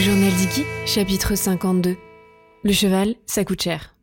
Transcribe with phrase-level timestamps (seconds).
[0.00, 1.96] Journal d'Iki, chapitre 52.
[2.62, 3.96] Le cheval, ça coûte cher.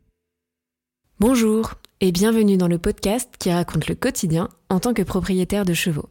[1.20, 1.72] Bonjour
[2.02, 6.10] et bienvenue dans le podcast qui raconte le quotidien en tant que propriétaire de chevaux.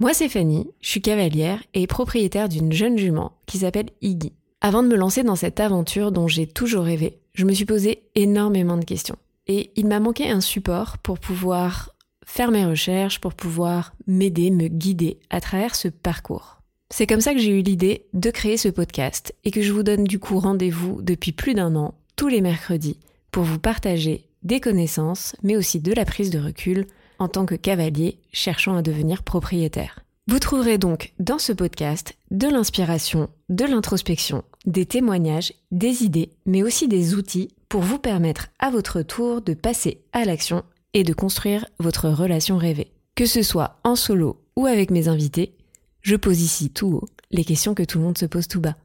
[0.00, 4.32] Moi c'est Fanny, je suis cavalière et propriétaire d'une jeune jument qui s'appelle Iggy.
[4.60, 8.02] Avant de me lancer dans cette aventure dont j'ai toujours rêvé, je me suis posé
[8.16, 9.16] énormément de questions.
[9.46, 14.66] Et il m'a manqué un support pour pouvoir faire mes recherches, pour pouvoir m'aider, me
[14.66, 16.55] guider à travers ce parcours.
[16.90, 19.82] C'est comme ça que j'ai eu l'idée de créer ce podcast et que je vous
[19.82, 22.98] donne du coup rendez-vous depuis plus d'un an, tous les mercredis,
[23.32, 26.86] pour vous partager des connaissances, mais aussi de la prise de recul
[27.18, 30.00] en tant que cavalier cherchant à devenir propriétaire.
[30.28, 36.62] Vous trouverez donc dans ce podcast de l'inspiration, de l'introspection, des témoignages, des idées, mais
[36.62, 41.12] aussi des outils pour vous permettre à votre tour de passer à l'action et de
[41.12, 42.92] construire votre relation rêvée.
[43.14, 45.55] Que ce soit en solo ou avec mes invités,
[46.06, 48.76] je pose ici tout haut les questions que tout le monde se pose tout bas.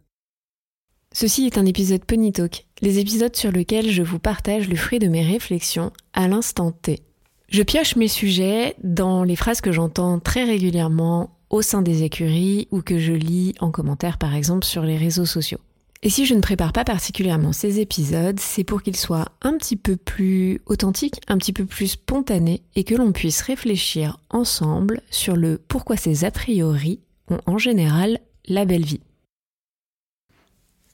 [1.14, 4.97] Ceci est un épisode Pony Talk, les épisodes sur lesquels je vous partage le fruit
[4.97, 7.03] de mes réflexions à l'instant T.
[7.47, 12.67] Je pioche mes sujets dans les phrases que j'entends très régulièrement au sein des écuries
[12.72, 15.59] ou que je lis en commentaire par exemple sur les réseaux sociaux.
[16.02, 19.75] Et si je ne prépare pas particulièrement ces épisodes, c'est pour qu'ils soient un petit
[19.75, 25.36] peu plus authentiques, un petit peu plus spontanés et que l'on puisse réfléchir ensemble sur
[25.36, 26.99] le pourquoi ces a priori
[27.45, 29.01] en général la belle vie.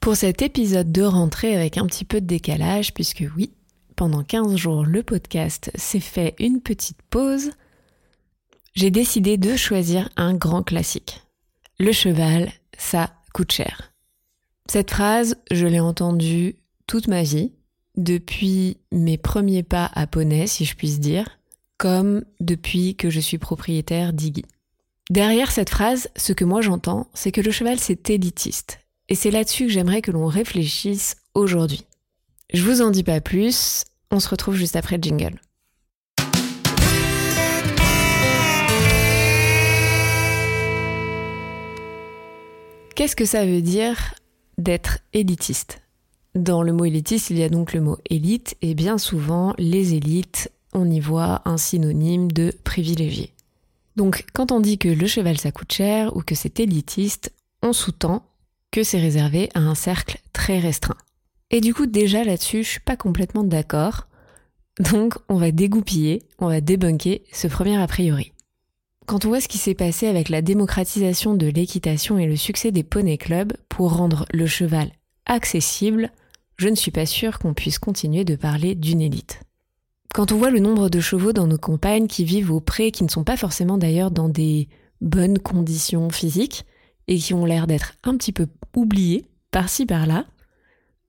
[0.00, 3.52] Pour cet épisode de rentrée avec un petit peu de décalage, puisque oui,
[3.96, 7.50] pendant 15 jours le podcast s'est fait une petite pause,
[8.74, 11.22] j'ai décidé de choisir un grand classique.
[11.78, 13.92] Le cheval, ça coûte cher.
[14.70, 16.56] Cette phrase, je l'ai entendue
[16.86, 17.52] toute ma vie,
[17.96, 21.38] depuis mes premiers pas à poney, si je puis dire,
[21.76, 24.44] comme depuis que je suis propriétaire d'Iggy.
[25.10, 28.80] Derrière cette phrase, ce que moi j'entends, c'est que le cheval c'est élitiste.
[29.08, 31.86] Et c'est là-dessus que j'aimerais que l'on réfléchisse aujourd'hui.
[32.52, 35.40] Je vous en dis pas plus, on se retrouve juste après le jingle.
[42.94, 44.14] Qu'est-ce que ça veut dire
[44.58, 45.80] d'être élitiste
[46.34, 49.94] Dans le mot élitiste, il y a donc le mot élite, et bien souvent, les
[49.94, 53.32] élites, on y voit un synonyme de privilégié.
[53.98, 57.32] Donc quand on dit que le cheval ça coûte cher ou que c'est élitiste,
[57.64, 58.24] on sous-tend
[58.70, 60.96] que c'est réservé à un cercle très restreint.
[61.50, 64.06] Et du coup déjà là-dessus je suis pas complètement d'accord.
[64.78, 68.32] Donc on va dégoupiller, on va débunker ce premier a priori.
[69.06, 72.70] Quand on voit ce qui s'est passé avec la démocratisation de l'équitation et le succès
[72.70, 74.92] des poney clubs pour rendre le cheval
[75.26, 76.12] accessible,
[76.56, 79.40] je ne suis pas sûre qu'on puisse continuer de parler d'une élite.
[80.14, 83.04] Quand on voit le nombre de chevaux dans nos campagnes qui vivent au pré, qui
[83.04, 84.68] ne sont pas forcément d'ailleurs dans des
[85.00, 86.64] bonnes conditions physiques,
[87.06, 88.46] et qui ont l'air d'être un petit peu
[88.76, 90.26] oubliés par-ci par-là,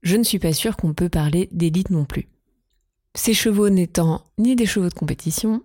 [0.01, 2.29] je ne suis pas sûre qu'on peut parler d'élite non plus.
[3.15, 5.61] Ces chevaux n'étant ni des chevaux de compétition,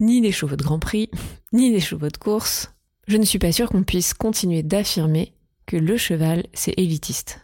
[0.00, 1.10] ni des chevaux de Grand Prix,
[1.52, 2.72] ni des chevaux de course,
[3.08, 5.34] je ne suis pas sûre qu'on puisse continuer d'affirmer
[5.66, 7.40] que le cheval, c'est élitiste.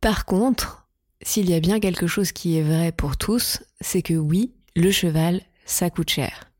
[0.00, 0.85] Par contre,
[1.22, 4.90] s'il y a bien quelque chose qui est vrai pour tous, c'est que oui, le
[4.90, 6.50] cheval, ça coûte cher.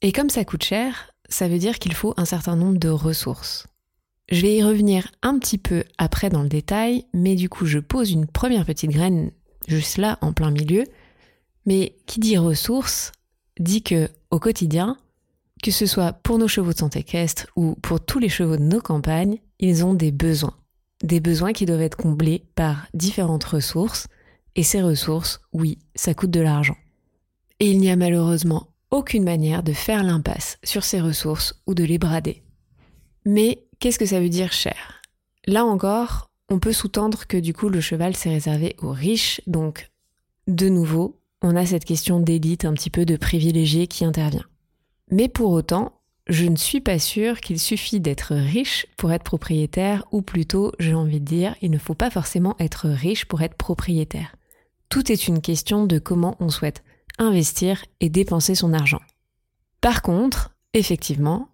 [0.00, 3.66] Et comme ça coûte cher, ça veut dire qu'il faut un certain nombre de ressources.
[4.30, 7.78] Je vais y revenir un petit peu après dans le détail, mais du coup je
[7.78, 9.30] pose une première petite graine
[9.66, 10.84] juste là en plein milieu.
[11.66, 13.12] Mais qui dit ressources
[13.58, 14.96] dit que au quotidien,
[15.62, 18.62] que ce soit pour nos chevaux de santé équestre ou pour tous les chevaux de
[18.62, 20.54] nos campagnes, ils ont des besoins.
[21.02, 24.08] Des besoins qui doivent être comblés par différentes ressources.
[24.56, 26.76] Et ces ressources, oui, ça coûte de l'argent.
[27.60, 31.84] Et il n'y a malheureusement aucune manière de faire l'impasse sur ces ressources ou de
[31.84, 32.42] les brader.
[33.24, 35.02] Mais qu'est-ce que ça veut dire cher?
[35.46, 39.90] Là encore, on peut sous-tendre que du coup le cheval s'est réservé aux riches, donc
[40.46, 44.46] de nouveau, on a cette question d'élite un petit peu de privilégié qui intervient.
[45.10, 45.97] Mais pour autant,
[46.28, 50.94] je ne suis pas sûre qu'il suffit d'être riche pour être propriétaire, ou plutôt, j'ai
[50.94, 54.36] envie de dire, il ne faut pas forcément être riche pour être propriétaire.
[54.90, 56.82] Tout est une question de comment on souhaite
[57.18, 59.00] investir et dépenser son argent.
[59.80, 61.48] Par contre, effectivement,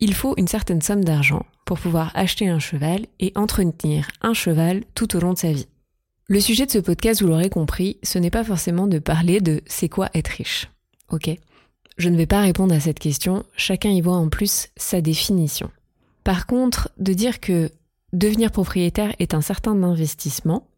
[0.00, 4.84] il faut une certaine somme d'argent pour pouvoir acheter un cheval et entretenir un cheval
[4.94, 5.68] tout au long de sa vie.
[6.28, 9.62] Le sujet de ce podcast, vous l'aurez compris, ce n'est pas forcément de parler de
[9.66, 10.68] c'est quoi être riche.
[11.10, 11.30] Ok?
[11.98, 15.70] Je ne vais pas répondre à cette question, chacun y voit en plus sa définition.
[16.22, 17.72] Par contre, de dire que
[18.12, 20.68] devenir propriétaire est un certain investissement,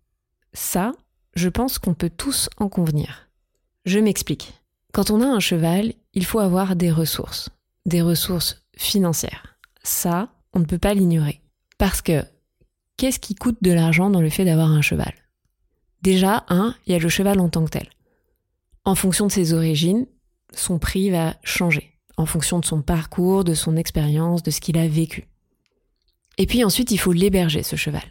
[0.55, 0.93] ça,
[1.35, 3.29] je pense qu'on peut tous en convenir.
[3.85, 4.55] Je m'explique.
[4.95, 7.51] Quand on a un cheval, il faut avoir des ressources,
[7.85, 9.59] des ressources financières.
[9.83, 11.43] Ça, on ne peut pas l'ignorer.
[11.77, 12.25] Parce que
[12.97, 15.13] qu'est-ce qui coûte de l'argent dans le fait d'avoir un cheval?
[16.01, 17.89] Déjà, un, il y a le cheval en tant que tel.
[18.85, 20.07] En fonction de ses origines,
[20.55, 24.79] son prix va changer, en fonction de son parcours, de son expérience, de ce qu'il
[24.79, 25.27] a vécu.
[26.39, 28.03] Et puis ensuite, il faut l'héberger, ce cheval.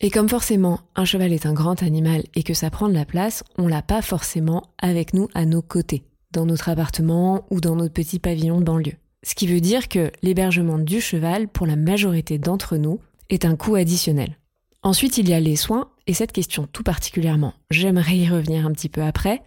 [0.00, 3.04] Et comme forcément, un cheval est un grand animal et que ça prend de la
[3.04, 7.76] place, on l'a pas forcément avec nous à nos côtés, dans notre appartement ou dans
[7.76, 8.96] notre petit pavillon de banlieue.
[9.22, 13.56] Ce qui veut dire que l'hébergement du cheval, pour la majorité d'entre nous, est un
[13.56, 14.38] coût additionnel.
[14.82, 18.72] Ensuite, il y a les soins, et cette question tout particulièrement, j'aimerais y revenir un
[18.72, 19.42] petit peu après.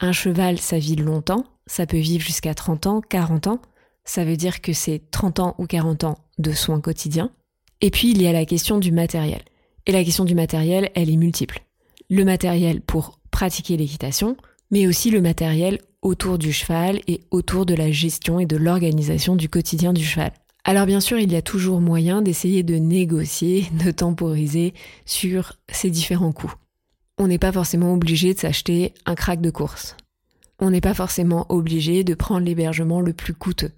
[0.00, 3.60] Un cheval, ça vit longtemps, ça peut vivre jusqu'à 30 ans, 40 ans,
[4.04, 7.30] ça veut dire que c'est 30 ans ou 40 ans de soins quotidiens.
[7.82, 9.42] Et puis, il y a la question du matériel.
[9.86, 11.62] Et la question du matériel, elle est multiple.
[12.08, 14.36] Le matériel pour pratiquer l'équitation,
[14.70, 19.36] mais aussi le matériel autour du cheval et autour de la gestion et de l'organisation
[19.36, 20.32] du quotidien du cheval.
[20.64, 24.74] Alors bien sûr, il y a toujours moyen d'essayer de négocier, de temporiser
[25.04, 26.54] sur ces différents coûts.
[27.20, 29.94] On n'est pas forcément obligé de s'acheter un crack de course.
[30.58, 33.72] On n'est pas forcément obligé de prendre l'hébergement le plus coûteux.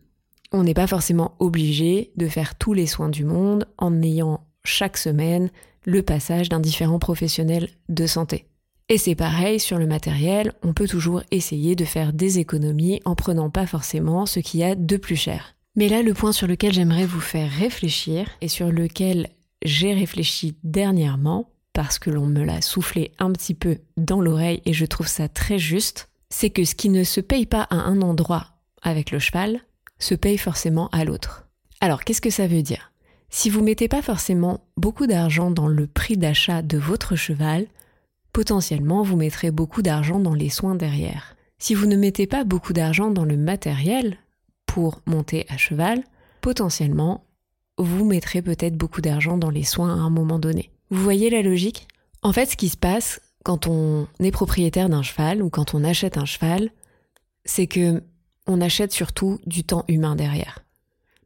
[0.52, 4.96] On n'est pas forcément obligé de faire tous les soins du monde en ayant chaque
[4.96, 5.50] semaine
[5.84, 8.44] le passage d'un différent professionnel de santé.
[8.88, 13.16] Et c'est pareil sur le matériel, on peut toujours essayer de faire des économies en
[13.16, 15.56] prenant pas forcément ce qu'il y a de plus cher.
[15.74, 19.30] Mais là, le point sur lequel j'aimerais vous faire réfléchir et sur lequel
[19.64, 24.72] j'ai réfléchi dernièrement, parce que l'on me l'a soufflé un petit peu dans l'oreille et
[24.72, 28.00] je trouve ça très juste, c'est que ce qui ne se paye pas à un
[28.02, 28.48] endroit
[28.82, 29.60] avec le cheval
[29.98, 31.46] se paye forcément à l'autre.
[31.80, 32.92] Alors qu'est-ce que ça veut dire?
[33.30, 37.66] Si vous mettez pas forcément beaucoup d'argent dans le prix d'achat de votre cheval,
[38.32, 41.36] potentiellement vous mettrez beaucoup d'argent dans les soins derrière.
[41.58, 44.18] Si vous ne mettez pas beaucoup d'argent dans le matériel
[44.66, 46.02] pour monter à cheval,
[46.40, 47.24] potentiellement
[47.78, 50.70] vous mettrez peut-être beaucoup d'argent dans les soins à un moment donné.
[50.92, 51.88] Vous voyez la logique?
[52.20, 55.84] En fait, ce qui se passe quand on est propriétaire d'un cheval ou quand on
[55.84, 56.68] achète un cheval,
[57.46, 58.02] c'est que
[58.46, 60.58] on achète surtout du temps humain derrière.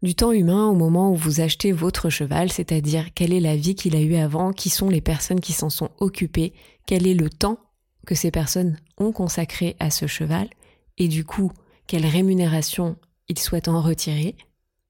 [0.04, 3.74] Du temps humain au moment où vous achetez votre cheval, c'est-à-dire quelle est la vie
[3.74, 6.52] qu'il a eue avant, qui sont les personnes qui s'en sont occupées,
[6.86, 7.58] quel est le temps
[8.06, 10.48] que ces personnes ont consacré à ce cheval,
[10.96, 11.50] et du coup,
[11.88, 12.94] quelle rémunération
[13.28, 14.36] ils souhaitent en retirer.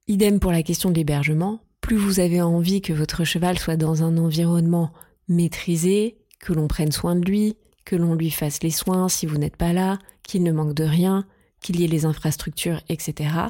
[0.07, 4.03] Idem pour la question de l'hébergement, plus vous avez envie que votre cheval soit dans
[4.03, 4.91] un environnement
[5.29, 7.55] maîtrisé, que l'on prenne soin de lui,
[7.85, 10.83] que l'on lui fasse les soins si vous n'êtes pas là, qu'il ne manque de
[10.83, 11.25] rien,
[11.61, 13.47] qu'il y ait les infrastructures, etc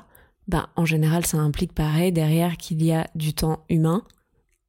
[0.48, 4.04] ben, en général, ça implique pareil derrière qu'il y a du temps humain,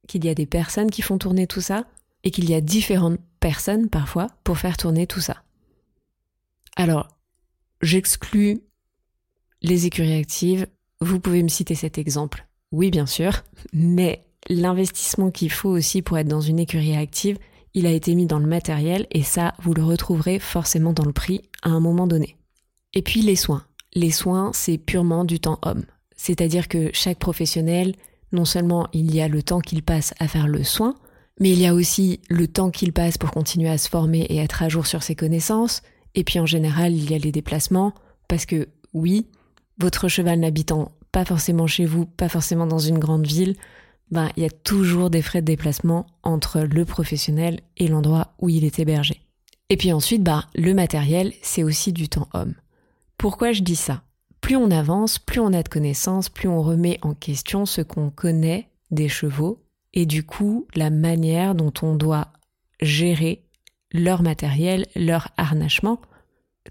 [0.07, 1.85] qu'il y a des personnes qui font tourner tout ça,
[2.23, 5.43] et qu'il y a différentes personnes parfois pour faire tourner tout ça.
[6.75, 7.07] Alors,
[7.81, 8.61] j'exclus
[9.61, 10.67] les écuries actives,
[10.99, 13.43] vous pouvez me citer cet exemple, oui bien sûr,
[13.73, 17.37] mais l'investissement qu'il faut aussi pour être dans une écurie active,
[17.73, 21.13] il a été mis dans le matériel et ça, vous le retrouverez forcément dans le
[21.13, 22.35] prix à un moment donné.
[22.93, 23.63] Et puis les soins
[23.93, 25.85] les soins, c'est purement du temps homme.
[26.15, 27.95] C'est-à-dire que chaque professionnel,
[28.31, 30.95] non seulement il y a le temps qu'il passe à faire le soin,
[31.39, 34.37] mais il y a aussi le temps qu'il passe pour continuer à se former et
[34.37, 35.81] être à jour sur ses connaissances,
[36.15, 37.93] et puis en général, il y a les déplacements,
[38.27, 39.27] parce que oui,
[39.79, 43.55] votre cheval n'habitant pas forcément chez vous, pas forcément dans une grande ville,
[44.11, 48.49] ben, il y a toujours des frais de déplacement entre le professionnel et l'endroit où
[48.49, 49.21] il est hébergé.
[49.69, 52.55] Et puis ensuite, ben, le matériel, c'est aussi du temps homme.
[53.17, 54.01] Pourquoi je dis ça?
[54.41, 58.09] Plus on avance, plus on a de connaissances, plus on remet en question ce qu'on
[58.09, 59.61] connaît des chevaux
[59.93, 62.29] et du coup la manière dont on doit
[62.81, 63.43] gérer
[63.91, 65.99] leur matériel, leur harnachement,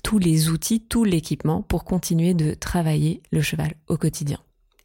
[0.09, 4.39] tous les outils, tout l'équipement pour continuer de travailler le cheval au quotidien.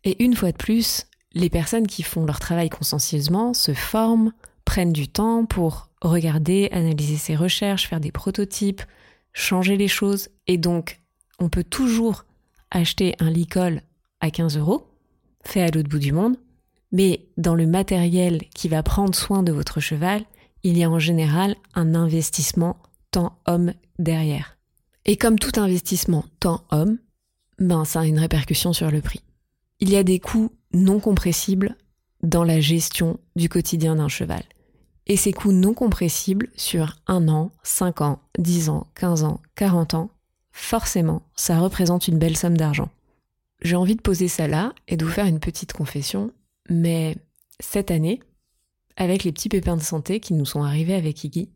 [0.04, 4.34] Et une fois de plus, les personnes qui font leur travail consciencieusement se forment,
[4.66, 8.82] prennent du temps pour regarder, analyser ses recherches, faire des prototypes,
[9.32, 11.00] changer les choses et donc
[11.40, 12.26] on peut toujours
[12.70, 13.82] acheter un licol
[14.20, 14.90] à 15 euros,
[15.46, 16.36] fait à l'autre bout du monde,
[16.92, 20.26] mais dans le matériel qui va prendre soin de votre cheval,
[20.64, 22.76] il y a en général un investissement
[23.12, 24.58] temps-homme derrière.
[25.06, 26.98] Et comme tout investissement temps-homme,
[27.60, 29.22] ben ça a une répercussion sur le prix.
[29.80, 31.76] Il y a des coûts non compressibles
[32.22, 34.44] dans la gestion du quotidien d'un cheval.
[35.06, 39.94] Et ces coûts non compressibles sur un an, 5 ans, 10 ans, 15 ans, 40
[39.96, 40.10] ans,
[40.52, 42.90] forcément, ça représente une belle somme d'argent.
[43.62, 46.32] J'ai envie de poser ça là et de vous faire une petite confession,
[46.70, 47.18] mais
[47.60, 48.22] cette année,
[48.96, 51.50] avec les petits pépins de santé qui nous sont arrivés avec Iggy,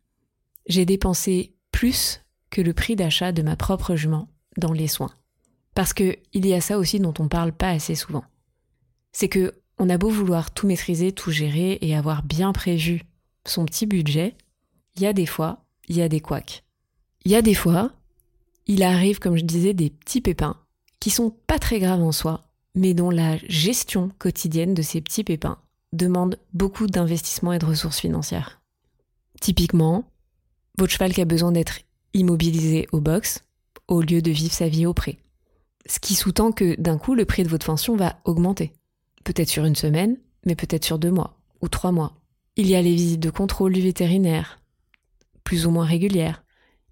[0.67, 5.13] j'ai dépensé plus que le prix d'achat de ma propre jument dans les soins.
[5.73, 8.23] Parce que il y a ça aussi dont on parle pas assez souvent.
[9.11, 13.03] C'est que on a beau vouloir tout maîtriser, tout gérer et avoir bien prévu
[13.45, 14.35] son petit budget,
[14.95, 16.63] il y a des fois, il y a des couacs.
[17.25, 17.91] Il y a des fois,
[18.65, 20.57] il arrive, comme je disais, des petits pépins
[20.99, 22.43] qui sont pas très graves en soi,
[22.75, 25.59] mais dont la gestion quotidienne de ces petits pépins
[25.93, 28.61] demande beaucoup d'investissement et de ressources financières.
[29.39, 30.05] Typiquement,
[30.77, 31.79] votre cheval qui a besoin d'être
[32.13, 33.43] immobilisé au box
[33.87, 35.19] au lieu de vivre sa vie au.
[35.85, 38.73] Ce qui sous-tend que d'un coup, le prix de votre pension va augmenter.
[39.23, 42.13] Peut-être sur une semaine, mais peut-être sur deux mois ou trois mois.
[42.55, 44.59] Il y a les visites de contrôle du vétérinaire,
[45.43, 46.43] plus ou moins régulières.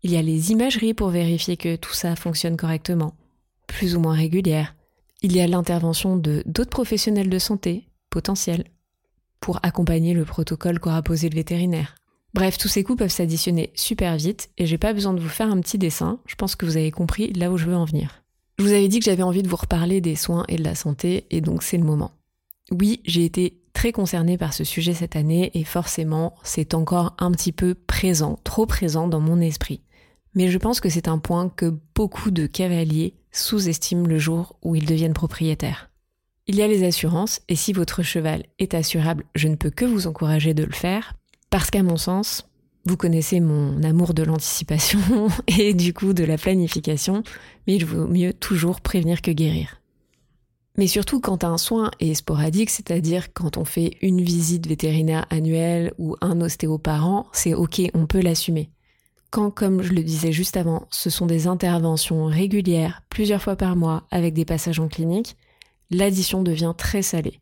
[0.03, 3.15] Il y a les imageries pour vérifier que tout ça fonctionne correctement,
[3.67, 4.75] plus ou moins régulières.
[5.21, 8.65] Il y a l'intervention de d'autres professionnels de santé, potentiels,
[9.39, 11.95] pour accompagner le protocole qu'aura posé le vétérinaire.
[12.35, 15.49] Bref, tous ces coups peuvent s'additionner super vite et j'ai pas besoin de vous faire
[15.49, 18.23] un petit dessin, je pense que vous avez compris là où je veux en venir.
[18.59, 20.75] Je vous avais dit que j'avais envie de vous reparler des soins et de la
[20.75, 22.11] santé et donc c'est le moment.
[22.71, 27.31] Oui, j'ai été très concernée par ce sujet cette année et forcément c'est encore un
[27.31, 29.79] petit peu présent, trop présent dans mon esprit.
[30.33, 34.75] Mais je pense que c'est un point que beaucoup de cavaliers sous-estiment le jour où
[34.75, 35.89] ils deviennent propriétaires.
[36.47, 39.85] Il y a les assurances et si votre cheval est assurable, je ne peux que
[39.85, 41.15] vous encourager de le faire
[41.55, 42.49] parce qu'à mon sens,
[42.83, 44.99] vous connaissez mon amour de l'anticipation
[45.47, 47.23] et du coup de la planification,
[47.65, 49.81] mais il vaut mieux toujours prévenir que guérir.
[50.77, 55.93] Mais surtout quand un soin est sporadique, c'est-à-dire quand on fait une visite vétérinaire annuelle
[55.97, 58.69] ou un ostéo par an, c'est ok, on peut l'assumer.
[59.29, 63.77] Quand, comme je le disais juste avant, ce sont des interventions régulières, plusieurs fois par
[63.77, 65.37] mois, avec des passages en clinique,
[65.89, 67.39] l'addition devient très salée.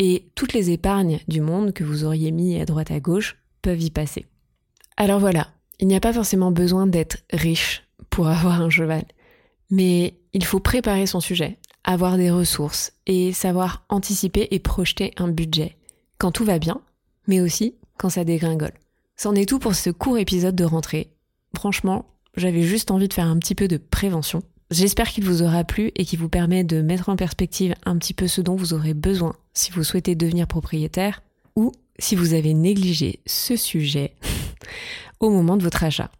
[0.00, 3.82] Et toutes les épargnes du monde que vous auriez mis à droite à gauche peuvent
[3.82, 4.26] y passer.
[4.96, 5.48] Alors voilà,
[5.80, 9.04] il n'y a pas forcément besoin d'être riche pour avoir un cheval,
[9.70, 15.28] mais il faut préparer son sujet, avoir des ressources et savoir anticiper et projeter un
[15.28, 15.76] budget
[16.18, 16.80] quand tout va bien,
[17.26, 18.74] mais aussi quand ça dégringole.
[19.16, 21.10] C'en est tout pour ce court épisode de rentrée.
[21.56, 24.42] Franchement, j'avais juste envie de faire un petit peu de prévention.
[24.70, 28.14] J'espère qu'il vous aura plu et qu'il vous permet de mettre en perspective un petit
[28.14, 31.22] peu ce dont vous aurez besoin si vous souhaitez devenir propriétaire
[31.56, 34.14] ou si vous avez négligé ce sujet
[35.20, 36.10] au moment de votre achat.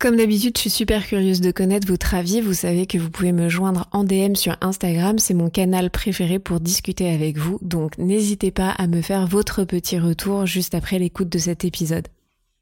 [0.00, 2.40] Comme d'habitude, je suis super curieuse de connaître votre avis.
[2.40, 6.38] Vous savez que vous pouvez me joindre en DM sur Instagram, c'est mon canal préféré
[6.38, 10.98] pour discuter avec vous, donc n'hésitez pas à me faire votre petit retour juste après
[10.98, 12.08] l'écoute de cet épisode.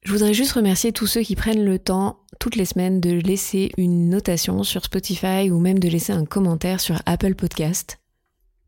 [0.02, 3.70] Je voudrais juste remercier tous ceux qui prennent le temps toutes les semaines de laisser
[3.76, 7.98] une notation sur Spotify ou même de laisser un commentaire sur Apple Podcast.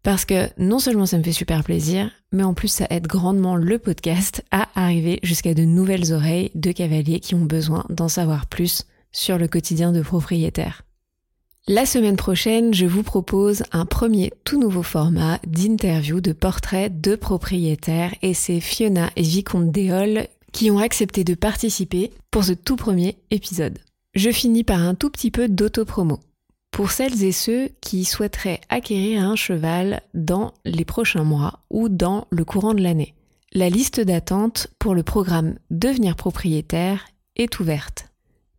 [0.02, 3.56] Parce que non seulement ça me fait super plaisir, mais en plus ça aide grandement
[3.56, 8.46] le podcast à arriver jusqu'à de nouvelles oreilles de cavaliers qui ont besoin d'en savoir
[8.46, 10.82] plus sur le quotidien de propriétaires.
[11.68, 17.14] La semaine prochaine, je vous propose un premier tout nouveau format d'interview de portraits de
[17.14, 22.76] propriétaires et c'est Fiona et Vicomte Déol qui ont accepté de participer pour ce tout
[22.76, 23.78] premier épisode.
[24.14, 26.18] Je finis par un tout petit peu d'autopromo
[26.70, 32.26] pour celles et ceux qui souhaiteraient acquérir un cheval dans les prochains mois ou dans
[32.30, 33.14] le courant de l'année.
[33.52, 38.06] La liste d'attente pour le programme Devenir propriétaire est ouverte.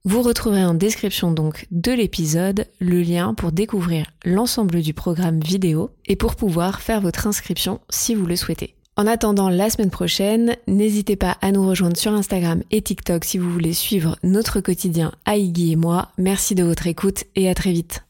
[0.04, 5.92] Vous retrouverez en description donc de l'épisode le lien pour découvrir l'ensemble du programme vidéo
[6.08, 8.76] et pour pouvoir faire votre inscription si vous le souhaitez.
[8.98, 13.38] En attendant la semaine prochaine, n'hésitez pas à nous rejoindre sur Instagram et TikTok si
[13.38, 16.10] vous voulez suivre notre quotidien à et moi.
[16.18, 18.04] Merci de votre écoute et à très vite.